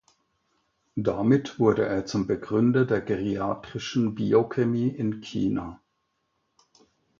[0.95, 5.79] Damit wurde er zum Begründer der geriatrischen Biochemie in China.